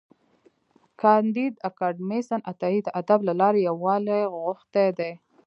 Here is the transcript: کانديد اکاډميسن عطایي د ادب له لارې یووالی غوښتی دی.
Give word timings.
کانديد 1.01 1.53
اکاډميسن 1.69 2.39
عطایي 2.51 2.79
د 2.83 2.87
ادب 3.01 3.19
له 3.27 3.33
لارې 3.41 3.59
یووالی 3.69 4.21
غوښتی 4.35 4.87
دی. 4.97 5.11